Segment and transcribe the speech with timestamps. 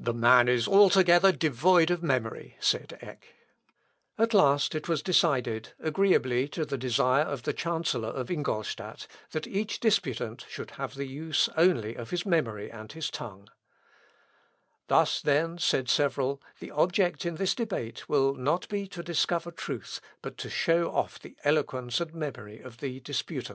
[0.00, 3.28] "The man is altogether devoid of memory," said Eck.
[4.18, 9.46] At last it was decided, agreeably to the desire of the chancellor of Ingolstadt, that
[9.46, 13.50] each disputant should have the use only of his memory and his tongue.
[14.88, 20.00] "Thus then," said several, "the object in this debate will not be to discover truth,
[20.22, 23.00] but to show off the eloquence and memory of the disputants." Prætexit tamen et hic
[23.00, 23.50] Adam ille folium fici pulcherrimum.